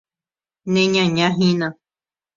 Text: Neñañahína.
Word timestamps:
Neñañahína. 0.73 1.67